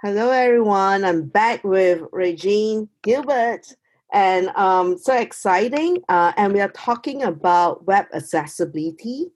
Hello, 0.00 0.30
everyone. 0.30 1.04
I'm 1.04 1.26
back 1.26 1.64
with 1.64 2.02
Regine 2.12 2.88
Gilbert, 3.02 3.74
and 4.12 4.46
um, 4.50 4.96
so 4.96 5.12
exciting. 5.12 6.04
Uh, 6.08 6.32
and 6.36 6.52
we 6.52 6.60
are 6.60 6.70
talking 6.70 7.24
about 7.24 7.84
web 7.84 8.06
accessibility, 8.14 9.32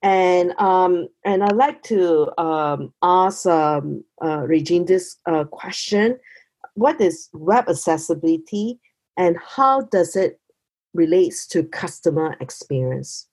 and 0.00 0.58
um, 0.58 1.08
and 1.26 1.44
I'd 1.44 1.56
like 1.56 1.82
to 1.82 2.32
um, 2.40 2.94
ask 3.02 3.44
um, 3.44 4.02
uh, 4.24 4.38
Regine 4.46 4.86
this 4.86 5.16
uh, 5.26 5.44
question: 5.44 6.18
What 6.72 6.98
is 6.98 7.28
web 7.34 7.68
accessibility, 7.68 8.80
and 9.18 9.36
how 9.46 9.82
does 9.82 10.16
it 10.16 10.40
relates 10.94 11.46
to 11.48 11.64
customer 11.64 12.34
experience? 12.40 13.28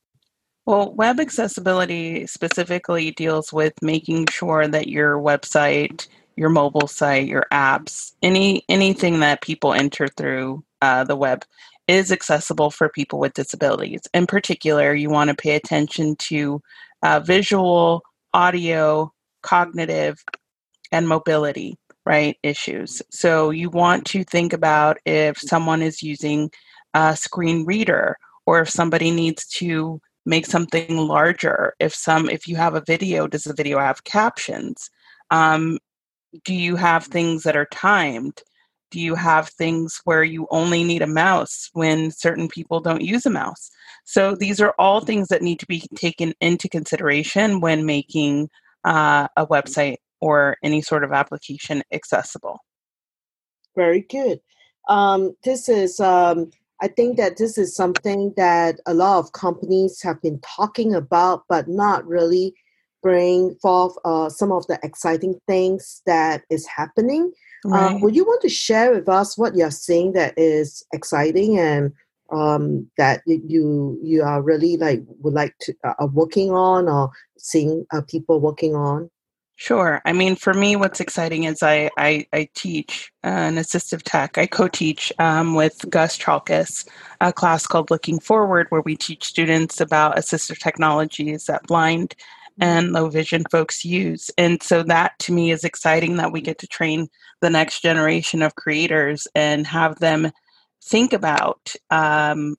Well, 0.65 0.93
web 0.93 1.21
accessibility 1.21 2.27
specifically 2.27 3.11
deals 3.11 3.53
with 3.53 3.73
making 3.81 4.25
sure 4.29 4.67
that 4.67 4.89
your 4.89 5.17
website 5.17 6.07
your 6.39 6.49
mobile 6.49 6.87
site, 6.87 7.27
your 7.27 7.45
apps, 7.51 8.13
any 8.23 8.63
anything 8.69 9.19
that 9.19 9.41
people 9.41 9.73
enter 9.73 10.07
through 10.07 10.63
uh, 10.81 11.03
the 11.03 11.15
web 11.15 11.43
is 11.89 12.13
accessible 12.13 12.71
for 12.71 12.87
people 12.87 13.19
with 13.19 13.33
disabilities. 13.33 14.01
In 14.13 14.25
particular, 14.25 14.93
you 14.93 15.09
want 15.09 15.29
to 15.29 15.35
pay 15.35 15.55
attention 15.55 16.15
to 16.15 16.61
uh, 17.03 17.19
visual, 17.19 18.03
audio, 18.33 19.11
cognitive, 19.41 20.23
and 20.93 21.09
mobility 21.09 21.77
right 22.05 22.37
issues. 22.41 23.01
So 23.11 23.49
you 23.49 23.69
want 23.69 24.05
to 24.05 24.23
think 24.23 24.53
about 24.53 24.97
if 25.05 25.37
someone 25.37 25.81
is 25.81 26.01
using 26.01 26.51
a 26.93 27.17
screen 27.17 27.65
reader 27.65 28.17
or 28.45 28.61
if 28.61 28.69
somebody 28.69 29.11
needs 29.11 29.45
to 29.47 29.99
make 30.25 30.45
something 30.45 30.95
larger 30.95 31.73
if 31.79 31.93
some 31.93 32.29
if 32.29 32.47
you 32.47 32.55
have 32.55 32.75
a 32.75 32.83
video 32.85 33.25
does 33.25 33.45
the 33.45 33.53
video 33.53 33.79
have 33.79 34.03
captions 34.03 34.89
um, 35.31 35.79
do 36.43 36.53
you 36.53 36.75
have 36.75 37.05
things 37.05 37.43
that 37.43 37.55
are 37.55 37.67
timed? 37.71 38.41
Do 38.91 38.99
you 38.99 39.15
have 39.15 39.49
things 39.49 39.99
where 40.03 40.23
you 40.23 40.47
only 40.49 40.83
need 40.83 41.01
a 41.01 41.07
mouse 41.07 41.69
when 41.73 42.11
certain 42.11 42.47
people 42.47 42.79
don't 42.79 43.01
use 43.01 43.25
a 43.25 43.29
mouse? 43.29 43.69
So 44.03 44.35
these 44.35 44.59
are 44.59 44.73
all 44.79 45.01
things 45.01 45.27
that 45.27 45.41
need 45.41 45.59
to 45.59 45.67
be 45.67 45.83
taken 45.95 46.33
into 46.41 46.67
consideration 46.67 47.59
when 47.59 47.85
making 47.85 48.49
uh, 48.83 49.27
a 49.37 49.45
website 49.45 49.97
or 50.21 50.57
any 50.63 50.81
sort 50.81 51.03
of 51.03 51.11
application 51.11 51.83
accessible. 51.91 52.59
Very 53.75 54.01
good. 54.01 54.39
Um, 54.87 55.35
this 55.43 55.69
is, 55.69 55.99
um, 55.99 56.49
I 56.81 56.87
think 56.87 57.17
that 57.17 57.37
this 57.37 57.57
is 57.57 57.75
something 57.75 58.33
that 58.37 58.79
a 58.87 58.93
lot 58.93 59.19
of 59.19 59.33
companies 59.33 60.01
have 60.01 60.21
been 60.21 60.39
talking 60.39 60.95
about, 60.95 61.43
but 61.47 61.67
not 61.67 62.05
really 62.07 62.55
bring 63.01 63.55
forth 63.61 63.95
uh, 64.05 64.29
some 64.29 64.51
of 64.51 64.65
the 64.67 64.79
exciting 64.83 65.39
things 65.47 66.01
that 66.05 66.43
is 66.49 66.65
happening. 66.65 67.31
Uh, 67.65 67.69
right. 67.69 67.95
Uh, 67.95 67.99
would 68.01 68.15
you 68.15 68.23
want 68.23 68.41
to 68.41 68.49
share 68.49 68.93
with 68.93 69.09
us 69.09 69.37
what 69.37 69.55
you're 69.55 69.71
seeing 69.71 70.13
that 70.13 70.33
is 70.37 70.85
exciting 70.93 71.59
and 71.59 71.91
um, 72.31 72.89
that 72.97 73.21
you 73.25 73.99
you 74.03 74.23
are 74.23 74.41
really 74.41 74.77
like 74.77 75.01
would 75.21 75.33
like 75.33 75.55
to 75.61 75.73
uh, 75.83 75.93
are 75.99 76.07
working 76.07 76.51
on 76.51 76.87
or 76.87 77.09
seeing 77.37 77.85
uh, 77.91 78.01
people 78.07 78.39
working 78.39 78.75
on? 78.75 79.09
Sure. 79.55 80.01
I 80.05 80.13
mean, 80.13 80.37
for 80.37 80.53
me, 80.53 80.77
what's 80.77 81.01
exciting 81.01 81.43
is 81.43 81.61
I 81.61 81.89
I, 81.97 82.25
I 82.31 82.47
teach 82.55 83.11
an 83.23 83.55
assistive 83.55 84.03
tech. 84.03 84.37
I 84.37 84.45
co-teach 84.45 85.11
um, 85.19 85.53
with 85.53 85.85
Gus 85.89 86.17
Chalkias 86.17 86.87
a 87.19 87.33
class 87.33 87.67
called 87.67 87.91
Looking 87.91 88.21
Forward, 88.21 88.67
where 88.69 88.81
we 88.81 88.95
teach 88.95 89.25
students 89.25 89.81
about 89.81 90.15
assistive 90.15 90.59
technologies 90.59 91.45
that 91.45 91.63
blind 91.63 92.15
and 92.59 92.91
low 92.91 93.09
vision 93.09 93.43
folks 93.51 93.85
use. 93.85 94.29
And 94.37 94.61
so 94.61 94.83
that 94.83 95.17
to 95.19 95.33
me 95.33 95.51
is 95.51 95.63
exciting 95.63 96.17
that 96.17 96.31
we 96.31 96.41
get 96.41 96.57
to 96.59 96.67
train 96.67 97.07
the 97.41 97.49
next 97.49 97.81
generation 97.81 98.41
of 98.41 98.55
creators 98.55 99.27
and 99.35 99.65
have 99.67 99.99
them 99.99 100.31
think 100.83 101.13
about 101.13 101.73
um, 101.89 102.55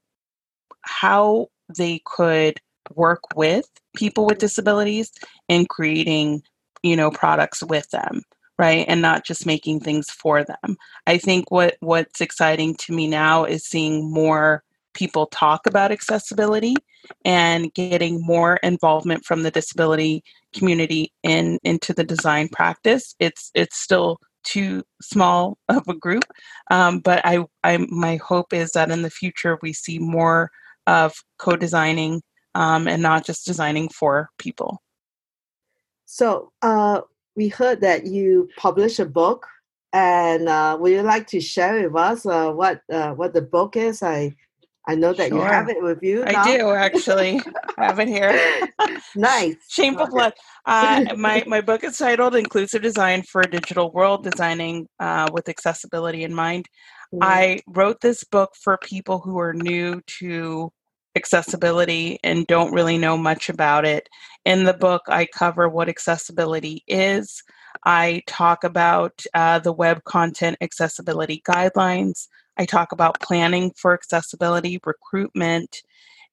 how 0.82 1.48
they 1.76 2.00
could 2.04 2.60
work 2.94 3.22
with 3.36 3.66
people 3.94 4.26
with 4.26 4.38
disabilities 4.38 5.12
in 5.48 5.66
creating 5.66 6.42
you 6.82 6.96
know 6.96 7.10
products 7.10 7.62
with 7.62 7.88
them 7.90 8.22
right 8.58 8.84
and 8.88 9.00
not 9.00 9.24
just 9.24 9.46
making 9.46 9.78
things 9.78 10.10
for 10.10 10.42
them 10.42 10.76
i 11.06 11.16
think 11.16 11.50
what 11.50 11.76
what's 11.80 12.20
exciting 12.20 12.74
to 12.74 12.92
me 12.92 13.06
now 13.06 13.44
is 13.44 13.64
seeing 13.64 14.10
more 14.10 14.64
people 14.94 15.26
talk 15.26 15.66
about 15.66 15.92
accessibility 15.92 16.74
and 17.24 17.72
getting 17.74 18.20
more 18.24 18.56
involvement 18.62 19.24
from 19.24 19.42
the 19.42 19.50
disability 19.50 20.22
community 20.54 21.12
in 21.22 21.58
into 21.64 21.92
the 21.92 22.04
design 22.04 22.48
practice. 22.48 23.14
It's 23.18 23.50
it's 23.54 23.78
still 23.78 24.18
too 24.42 24.82
small 25.02 25.58
of 25.68 25.86
a 25.88 25.94
group, 25.94 26.24
um, 26.70 27.00
but 27.00 27.24
I, 27.24 27.44
I 27.64 27.78
my 27.88 28.16
hope 28.16 28.52
is 28.52 28.72
that 28.72 28.90
in 28.90 29.02
the 29.02 29.10
future 29.10 29.58
we 29.62 29.72
see 29.72 29.98
more 29.98 30.50
of 30.86 31.14
co-designing 31.38 32.22
um, 32.54 32.88
and 32.88 33.02
not 33.02 33.24
just 33.24 33.46
designing 33.46 33.88
for 33.88 34.28
people. 34.38 34.82
So 36.06 36.52
uh, 36.62 37.02
we 37.36 37.48
heard 37.48 37.80
that 37.82 38.06
you 38.06 38.48
published 38.56 38.98
a 38.98 39.06
book, 39.06 39.46
and 39.92 40.48
uh, 40.48 40.76
would 40.80 40.92
you 40.92 41.02
like 41.02 41.28
to 41.28 41.40
share 41.40 41.88
with 41.88 41.96
us 41.96 42.26
uh, 42.26 42.50
what 42.50 42.82
uh, 42.92 43.12
what 43.12 43.32
the 43.32 43.42
book 43.42 43.76
is? 43.76 44.02
I 44.02 44.34
I 44.86 44.94
know 44.94 45.12
that 45.12 45.28
sure. 45.28 45.38
you 45.38 45.44
have 45.44 45.68
it 45.68 45.82
with 45.82 46.02
you. 46.02 46.24
I 46.24 46.56
do 46.56 46.70
actually 46.70 47.40
have 47.76 47.98
it 47.98 48.08
here. 48.08 48.68
nice. 49.16 49.56
Shameful 49.68 50.08
blood. 50.08 50.32
Uh, 50.64 51.04
my 51.16 51.44
my 51.46 51.60
book 51.60 51.84
is 51.84 51.98
titled 51.98 52.34
"Inclusive 52.34 52.82
Design 52.82 53.22
for 53.22 53.42
a 53.42 53.50
Digital 53.50 53.92
World: 53.92 54.24
Designing 54.24 54.88
uh, 54.98 55.28
with 55.32 55.48
Accessibility 55.48 56.24
in 56.24 56.34
Mind." 56.34 56.66
Mm. 57.14 57.18
I 57.22 57.60
wrote 57.66 58.00
this 58.00 58.24
book 58.24 58.52
for 58.62 58.78
people 58.78 59.18
who 59.18 59.38
are 59.38 59.52
new 59.52 60.00
to 60.18 60.72
accessibility 61.16 62.18
and 62.22 62.46
don't 62.46 62.72
really 62.72 62.96
know 62.96 63.16
much 63.16 63.48
about 63.48 63.84
it. 63.84 64.08
In 64.44 64.64
the 64.64 64.74
book, 64.74 65.02
I 65.08 65.26
cover 65.26 65.68
what 65.68 65.88
accessibility 65.88 66.84
is. 66.86 67.42
I 67.84 68.22
talk 68.26 68.64
about 68.64 69.20
uh, 69.34 69.58
the 69.58 69.72
web 69.72 70.04
content 70.04 70.56
accessibility 70.60 71.42
guidelines. 71.46 72.28
I 72.60 72.66
talk 72.66 72.92
about 72.92 73.20
planning 73.20 73.72
for 73.74 73.94
accessibility, 73.94 74.78
recruitment, 74.84 75.82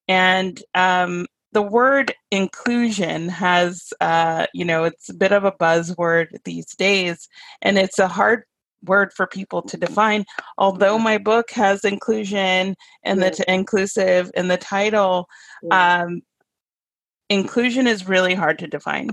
and 0.10 0.62
um, 0.76 1.26
the 1.54 1.62
word 1.62 2.14
inclusion 2.32 3.30
has, 3.30 3.94
uh, 4.02 4.46
you 4.54 4.66
know, 4.66 4.84
it's 4.84 5.08
a 5.08 5.14
bit 5.14 5.32
of 5.32 5.46
a 5.46 5.54
buzzword 5.54 6.28
these 6.44 6.76
days, 6.76 7.30
and 7.62 7.78
it's 7.78 7.98
a 7.98 8.10
hard 8.10 8.44
word 8.84 9.14
for 9.14 9.26
people 9.26 9.62
to 9.62 9.78
define. 9.78 10.26
Although 10.58 11.00
my 11.00 11.18
book 11.18 11.50
has 11.52 11.86
inclusion 11.86 12.76
and 13.04 13.22
the 13.22 13.32
t- 13.32 13.46
inclusive 13.48 14.30
in 14.36 14.50
the 14.50 14.58
title, 14.58 15.30
um, 15.72 16.22
inclusion 17.30 17.88
is 17.88 18.10
really 18.10 18.34
hard 18.34 18.60
to 18.60 18.68
define 18.68 19.12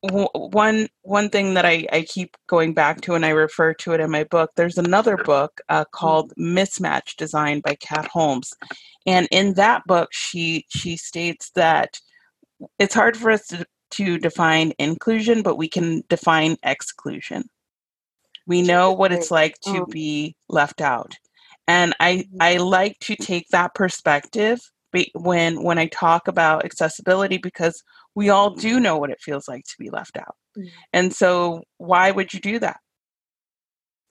one 0.00 0.88
one 1.02 1.30
thing 1.30 1.54
that 1.54 1.64
I, 1.64 1.86
I 1.92 2.02
keep 2.02 2.36
going 2.46 2.74
back 2.74 3.00
to 3.02 3.14
and 3.14 3.24
I 3.24 3.30
refer 3.30 3.74
to 3.74 3.92
it 3.92 4.00
in 4.00 4.10
my 4.10 4.24
book, 4.24 4.50
there's 4.56 4.78
another 4.78 5.16
book 5.16 5.60
uh, 5.68 5.84
called 5.92 6.32
Mismatch 6.38 7.16
Design 7.16 7.60
by 7.60 7.74
Kat 7.76 8.06
Holmes. 8.06 8.52
And 9.06 9.28
in 9.30 9.54
that 9.54 9.82
book 9.86 10.10
she 10.12 10.64
she 10.68 10.96
states 10.96 11.50
that 11.54 11.98
it's 12.78 12.94
hard 12.94 13.16
for 13.16 13.30
us 13.30 13.46
to, 13.48 13.66
to 13.90 14.18
define 14.18 14.72
inclusion, 14.78 15.42
but 15.42 15.56
we 15.56 15.68
can 15.68 16.02
define 16.08 16.56
exclusion. 16.62 17.44
We 18.46 18.62
know 18.62 18.92
what 18.92 19.12
it's 19.12 19.30
like 19.30 19.58
to 19.64 19.82
um 19.82 19.86
be 19.90 20.34
left 20.48 20.80
out. 20.80 21.14
And 21.66 21.94
I 22.00 22.26
I 22.40 22.56
like 22.56 22.98
to 23.00 23.16
take 23.16 23.48
that 23.50 23.74
perspective 23.74 24.60
when 25.14 25.62
when 25.62 25.78
I 25.78 25.86
talk 25.86 26.28
about 26.28 26.64
accessibility 26.64 27.36
because 27.38 27.82
we 28.18 28.30
all 28.30 28.50
do 28.50 28.80
know 28.80 28.98
what 28.98 29.10
it 29.10 29.20
feels 29.20 29.46
like 29.46 29.62
to 29.62 29.76
be 29.78 29.90
left 29.90 30.16
out. 30.16 30.34
Mm-hmm. 30.58 30.68
And 30.92 31.14
so 31.14 31.62
why 31.76 32.10
would 32.10 32.34
you 32.34 32.40
do 32.40 32.58
that? 32.58 32.80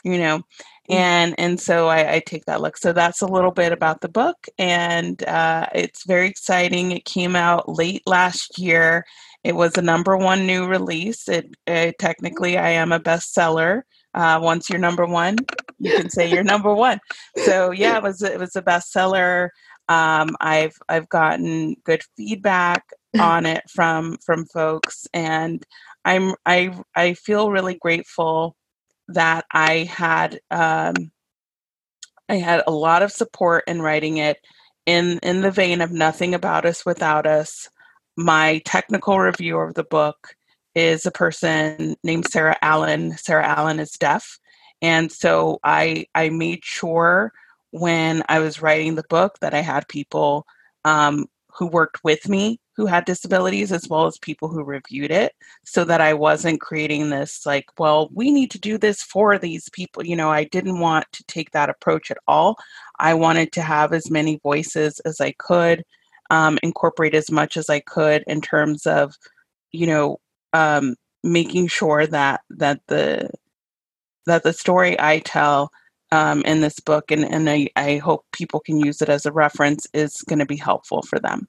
You 0.06 0.18
know, 0.18 0.38
mm-hmm. 0.38 0.94
and 0.94 1.36
and 1.38 1.59
so 1.59 1.89
I, 1.89 2.13
I, 2.13 2.19
take 2.25 2.45
that 2.45 2.62
look. 2.62 2.77
So 2.77 2.94
that's 2.94 3.21
a 3.21 3.27
little 3.27 3.51
bit 3.51 3.74
about 3.74 4.00
the 4.00 4.07
book, 4.07 4.38
and 4.57 5.21
uh, 5.25 5.68
it's 5.75 6.06
very 6.06 6.30
exciting. 6.30 6.94
It 6.94 7.04
came 7.04 7.36
out 7.36 7.68
late 7.68 8.04
last 8.06 8.57
year. 8.57 9.04
It 9.44 9.56
was 9.56 9.77
a 9.77 9.81
number 9.81 10.15
one 10.15 10.48
new 10.48 10.68
release. 10.68 11.27
It, 11.27 11.53
it 11.65 12.00
technically 12.00 12.57
I 12.57 12.69
am 12.69 12.94
a 12.94 13.01
bestseller. 13.01 13.81
Uh, 14.13 14.39
once 14.42 14.69
you're 14.69 14.80
number 14.80 15.06
one, 15.06 15.36
you 15.80 15.98
can 15.98 16.10
say 16.10 16.31
you're 16.31 16.44
number 16.44 16.74
one. 16.74 17.00
So 17.44 17.71
yeah, 17.71 17.98
it 17.98 18.03
was 18.03 18.21
it 18.21 18.39
was 18.39 18.56
a 18.56 18.62
bestseller. 18.62 19.50
Um, 19.89 20.38
I've 20.39 20.77
I've 20.88 21.10
gotten 21.10 21.75
good 21.83 22.03
feedback 22.15 22.86
on 23.19 23.45
it 23.45 23.63
from 23.69 24.18
from 24.25 24.45
folks, 24.45 25.07
and 25.13 25.65
I'm 26.06 26.36
I 26.45 26.77
I 26.95 27.13
feel 27.13 27.51
really 27.51 27.75
grateful 27.75 28.56
that 29.09 29.45
I 29.51 29.83
had 29.83 30.39
um, 30.51 31.12
I 32.30 32.36
had 32.36 32.63
a 32.68 32.71
lot 32.71 33.04
of 33.04 33.12
support 33.12 33.63
in 33.68 33.81
writing 33.81 34.18
it 34.18 34.38
in 34.86 35.19
in 35.19 35.42
the 35.42 35.51
vein 35.51 35.81
of 35.81 35.92
nothing 35.92 36.33
about 36.33 36.65
us 36.65 36.86
without 36.86 37.25
us. 37.25 37.69
My 38.18 38.62
technical 38.65 39.19
review 39.19 39.57
of 39.57 39.75
the 39.75 39.83
book 39.83 40.36
is 40.75 41.06
a 41.06 41.12
person 41.12 41.95
named 42.03 42.27
Sarah 42.30 42.57
Allen. 42.62 43.18
Sarah 43.18 43.45
Allen 43.48 43.80
is 43.80 43.92
deaf. 43.92 44.39
And 44.81 45.12
so 45.12 45.60
I 45.63 46.06
I 46.13 46.30
made 46.30 46.63
sure 46.63 47.31
when 47.71 48.24
I 48.30 48.39
was 48.39 48.62
writing 48.62 48.95
the 48.95 49.06
book 49.10 49.38
that 49.42 49.53
I 49.53 49.62
had 49.62 49.88
people 49.88 50.45
um, 50.86 51.25
who 51.57 51.68
worked 51.68 52.04
with 52.04 52.30
me 52.30 52.59
who 52.77 52.86
had 52.86 53.06
disabilities 53.06 53.71
as 53.71 53.89
well 53.89 54.06
as 54.06 54.19
people 54.19 54.48
who 54.48 54.63
reviewed 54.63 55.09
it 55.09 55.33
so 55.65 55.83
that 55.83 56.00
I 56.00 56.13
wasn't 56.13 56.62
creating 56.62 57.09
this 57.09 57.44
like, 57.44 57.65
well, 57.80 58.07
we 58.13 58.31
need 58.31 58.51
to 58.51 58.59
do 58.59 58.77
this 58.77 59.01
for 59.01 59.39
these 59.39 59.68
people. 59.69 60.06
You 60.06 60.15
know, 60.15 60.30
I 60.30 60.44
didn't 60.44 60.80
want 60.80 61.12
to 61.13 61.24
take 61.24 61.51
that 61.51 61.69
approach 61.69 62.12
at 62.12 62.19
all. 62.27 62.56
I 63.00 63.15
wanted 63.15 63.51
to 63.54 63.63
have 63.63 63.94
as 63.94 64.12
many 64.12 64.39
voices 64.44 65.00
as 65.00 65.19
I 65.19 65.31
could, 65.39 65.83
um, 66.30 66.59
incorporate 66.62 67.15
as 67.15 67.31
much 67.31 67.57
as 67.57 67.68
I 67.68 67.80
could 67.80 68.24
in 68.27 68.42
terms 68.42 68.86
of, 68.86 69.15
you 69.71 69.88
know, 69.88 70.19
um, 70.53 70.95
making 71.24 71.68
sure 71.68 72.06
that 72.06 72.42
that 72.51 72.80
the 72.88 73.30
that 74.27 74.44
the 74.44 74.53
story 74.53 75.00
I 75.00 75.19
tell 75.19 75.71
um, 76.12 76.42
in 76.44 76.62
this 76.62 76.80
book, 76.80 77.12
and, 77.12 77.24
and 77.25 77.50
I, 77.50 77.69
I 77.75 77.98
hope 77.98 78.25
people 78.31 78.59
can 78.59 78.80
use 78.80 79.01
it 79.01 79.09
as 79.09 79.25
a 79.25 79.31
reference, 79.31 79.88
is 79.94 80.21
going 80.27 80.39
to 80.39 80.45
be 80.45 80.57
helpful 80.57 81.01
for 81.01 81.19
them. 81.19 81.48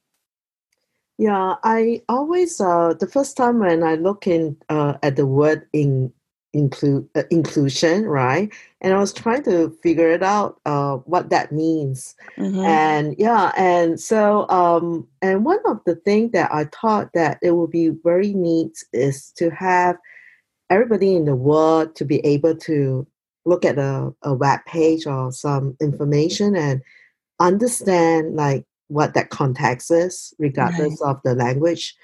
Yeah, 1.19 1.57
I 1.65 2.03
always 2.09 2.61
uh, 2.61 2.95
the 2.99 3.09
first 3.09 3.37
time 3.37 3.59
when 3.59 3.83
I 3.83 3.97
look 3.97 4.27
in 4.27 4.57
uh, 4.69 4.95
at 5.03 5.17
the 5.17 5.27
word 5.27 5.67
in 5.73 6.13
include 6.53 7.09
uh, 7.15 7.25
inclusion, 7.31 8.07
right? 8.07 8.53
And 8.81 8.95
I 8.95 8.99
was 8.99 9.13
trying 9.13 9.43
to 9.45 9.77
figure 9.83 10.11
it 10.11 10.23
out 10.23 10.61
uh, 10.65 10.97
what 10.99 11.31
that 11.31 11.53
means. 11.53 12.15
Mm-hmm. 12.37 12.61
And 12.61 13.15
yeah, 13.19 13.53
and 13.57 14.01
so 14.01 14.49
um, 14.49 15.07
and 15.21 15.45
one 15.45 15.59
of 15.67 15.81
the 15.87 15.97
things 15.97 16.33
that 16.33 16.53
I 16.53 16.65
thought 16.65 17.13
that 17.15 17.39
it 17.43 17.53
would 17.53 17.71
be 17.71 17.89
very 17.89 18.33
neat 18.33 18.85
is 18.93 19.33
to 19.39 19.51
have 19.51 19.97
everybody 20.71 21.17
in 21.17 21.25
the 21.25 21.37
world 21.37 21.97
to 21.97 22.05
be 22.05 22.25
able 22.25 22.55
to 22.55 23.07
look 23.49 23.65
at 23.65 23.79
a, 23.79 24.13
a 24.23 24.35
web 24.35 24.61
page 24.67 25.07
or 25.07 25.33
some 25.33 25.77
information 25.81 26.55
and 26.55 26.83
understand 27.41 28.37
like 28.37 28.65
what 28.89 29.15
that 29.15 29.31
context 29.31 29.91
is, 29.91 30.35
regardless 30.39 31.01
right. 31.03 31.11
of 31.11 31.21
the 31.25 31.35
language. 31.35 31.95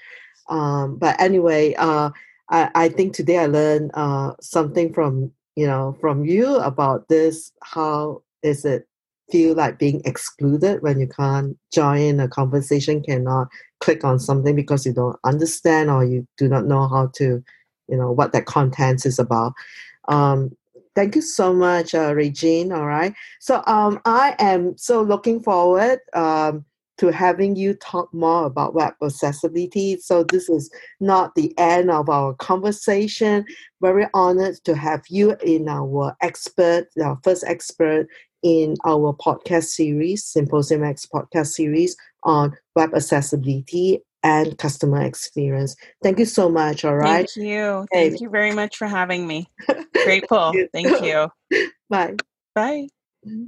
Um, 0.49 0.97
but 0.97 1.19
anyway, 1.19 1.73
uh, 1.75 2.11
I, 2.49 2.69
I, 2.75 2.89
think 2.89 3.13
today 3.13 3.39
I 3.39 3.47
learned 3.47 3.91
uh, 3.95 4.33
something 4.41 4.93
from 4.93 5.31
you 5.55 5.65
know 5.65 5.97
from 5.99 6.25
you 6.25 6.57
about 6.57 7.07
this. 7.07 7.51
How 7.63 8.21
is 8.43 8.65
it 8.65 8.87
feel 9.31 9.55
like 9.55 9.79
being 9.79 10.01
excluded 10.05 10.81
when 10.81 10.99
you 10.99 11.07
can't 11.07 11.57
join 11.73 12.19
a 12.19 12.27
conversation, 12.27 13.01
cannot 13.01 13.47
click 13.79 14.03
on 14.03 14.19
something 14.19 14.55
because 14.55 14.85
you 14.85 14.93
don't 14.93 15.17
understand 15.23 15.89
or 15.89 16.03
you 16.03 16.27
do 16.37 16.47
not 16.47 16.65
know 16.65 16.87
how 16.87 17.09
to, 17.15 17.43
you 17.87 17.97
know, 17.97 18.11
what 18.11 18.33
that 18.33 18.45
content 18.45 19.05
is 19.05 19.19
about. 19.19 19.53
Um, 20.07 20.55
thank 20.95 21.15
you 21.15 21.21
so 21.21 21.53
much, 21.53 21.93
uh, 21.93 22.13
Regine. 22.15 22.71
All 22.71 22.85
right. 22.85 23.13
So 23.39 23.63
um, 23.67 23.99
I 24.05 24.35
am 24.39 24.77
so 24.77 25.01
looking 25.01 25.41
forward. 25.41 25.99
Um, 26.13 26.65
to 26.97 27.11
having 27.11 27.55
you 27.55 27.73
talk 27.73 28.13
more 28.13 28.45
about 28.45 28.73
web 28.73 28.93
accessibility. 29.03 29.97
So 29.97 30.23
this 30.23 30.49
is 30.49 30.69
not 30.99 31.35
the 31.35 31.53
end 31.57 31.91
of 31.91 32.09
our 32.09 32.33
conversation. 32.35 33.45
Very 33.81 34.07
honored 34.13 34.55
to 34.63 34.75
have 34.75 35.03
you 35.09 35.35
in 35.43 35.67
our 35.67 36.15
expert, 36.21 36.87
our 37.03 37.19
first 37.23 37.43
expert 37.45 38.07
in 38.43 38.75
our 38.85 39.13
podcast 39.13 39.65
series, 39.65 40.23
Symposium 40.23 40.83
X 40.83 41.05
podcast 41.05 41.47
series 41.47 41.97
on 42.23 42.55
web 42.75 42.93
accessibility 42.93 44.01
and 44.25 44.57
customer 44.57 45.03
experience. 45.03 45.75
Thank 46.01 46.17
you 46.17 46.25
so 46.25 46.49
much. 46.49 46.83
All 46.83 46.95
right. 46.95 47.29
Thank 47.29 47.47
you. 47.47 47.85
Thank 47.93 48.19
you 48.21 48.29
very 48.29 48.51
much 48.51 48.75
for 48.75 48.87
having 48.87 49.27
me. 49.27 49.47
Grateful. 50.03 50.53
Thank 50.73 50.99
you. 51.03 51.29
Bye. 51.89 52.15
Bye. 52.55 52.87
Mm-hmm. 53.25 53.45